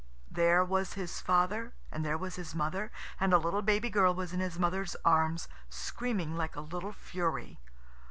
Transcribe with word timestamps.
There 0.31 0.65
was 0.65 0.93
his 0.93 1.19
father, 1.21 1.73
and 1.91 2.03
there 2.03 2.17
was 2.17 2.35
his 2.35 2.55
mother, 2.55 2.91
and 3.19 3.33
a 3.33 3.37
little 3.37 3.61
baby 3.61 3.91
girl 3.91 4.15
was 4.15 4.33
in 4.33 4.39
his 4.39 4.57
mother's 4.57 4.95
arms, 5.05 5.47
screaming 5.69 6.35
like 6.35 6.55
a 6.55 6.61
little 6.61 6.91
fury. 6.91 7.59